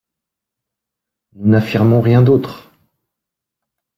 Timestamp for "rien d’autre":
2.01-2.71